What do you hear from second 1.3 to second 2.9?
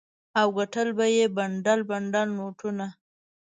بنډل بنډل نوټونه.